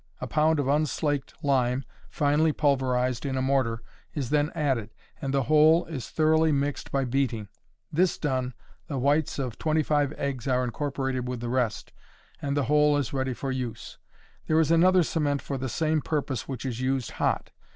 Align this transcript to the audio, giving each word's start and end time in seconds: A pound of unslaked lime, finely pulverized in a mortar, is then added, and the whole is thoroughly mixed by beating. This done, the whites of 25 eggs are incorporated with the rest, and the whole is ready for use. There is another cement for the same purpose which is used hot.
A 0.19 0.25
pound 0.25 0.59
of 0.59 0.67
unslaked 0.67 1.35
lime, 1.43 1.85
finely 2.09 2.51
pulverized 2.51 3.23
in 3.23 3.37
a 3.37 3.41
mortar, 3.43 3.83
is 4.15 4.31
then 4.31 4.51
added, 4.55 4.89
and 5.21 5.31
the 5.31 5.43
whole 5.43 5.85
is 5.85 6.09
thoroughly 6.09 6.51
mixed 6.51 6.91
by 6.91 7.05
beating. 7.05 7.49
This 7.93 8.17
done, 8.17 8.55
the 8.87 8.97
whites 8.97 9.37
of 9.37 9.59
25 9.59 10.11
eggs 10.13 10.47
are 10.47 10.63
incorporated 10.63 11.27
with 11.27 11.39
the 11.39 11.49
rest, 11.49 11.93
and 12.41 12.57
the 12.57 12.63
whole 12.63 12.97
is 12.97 13.13
ready 13.13 13.35
for 13.35 13.51
use. 13.51 13.99
There 14.47 14.59
is 14.59 14.71
another 14.71 15.03
cement 15.03 15.39
for 15.39 15.59
the 15.59 15.69
same 15.69 16.01
purpose 16.01 16.47
which 16.47 16.65
is 16.65 16.81
used 16.81 17.11
hot. 17.11 17.51